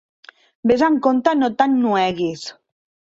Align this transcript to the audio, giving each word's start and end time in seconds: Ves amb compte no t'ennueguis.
Ves 0.71 0.83
amb 0.87 0.97
compte 1.07 1.35
no 1.41 1.51
t'ennueguis. 1.59 2.47